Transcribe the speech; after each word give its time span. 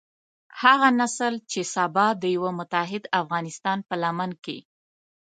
هغه 0.61 0.87
نسل 0.99 1.33
چې 1.51 1.61
سبا 1.75 2.07
د 2.21 2.23
يوه 2.35 2.51
متحد 2.59 3.03
افغانستان 3.21 3.77
په 3.87 3.95
لمن 4.03 4.31
کې. 4.43 4.57